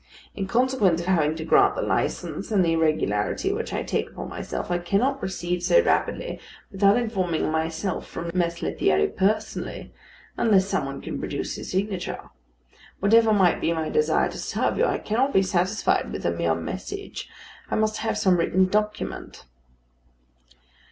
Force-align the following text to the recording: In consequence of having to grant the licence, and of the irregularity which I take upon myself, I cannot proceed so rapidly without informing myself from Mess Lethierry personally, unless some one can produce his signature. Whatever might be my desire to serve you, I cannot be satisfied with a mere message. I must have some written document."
In 0.33 0.47
consequence 0.47 0.99
of 1.01 1.05
having 1.05 1.35
to 1.35 1.45
grant 1.45 1.75
the 1.75 1.83
licence, 1.83 2.49
and 2.49 2.61
of 2.61 2.65
the 2.65 2.73
irregularity 2.73 3.53
which 3.53 3.71
I 3.71 3.83
take 3.83 4.09
upon 4.09 4.29
myself, 4.29 4.71
I 4.71 4.79
cannot 4.79 5.19
proceed 5.19 5.61
so 5.61 5.79
rapidly 5.83 6.39
without 6.71 6.97
informing 6.97 7.51
myself 7.51 8.07
from 8.07 8.31
Mess 8.33 8.63
Lethierry 8.63 9.07
personally, 9.09 9.93
unless 10.37 10.67
some 10.67 10.87
one 10.87 11.01
can 11.01 11.19
produce 11.19 11.53
his 11.55 11.69
signature. 11.69 12.31
Whatever 12.99 13.31
might 13.31 13.61
be 13.61 13.73
my 13.73 13.89
desire 13.89 14.31
to 14.31 14.39
serve 14.39 14.79
you, 14.79 14.85
I 14.85 14.97
cannot 14.97 15.33
be 15.33 15.43
satisfied 15.43 16.11
with 16.11 16.25
a 16.25 16.31
mere 16.31 16.55
message. 16.55 17.29
I 17.69 17.75
must 17.75 17.97
have 17.97 18.17
some 18.17 18.37
written 18.37 18.65
document." 18.69 19.45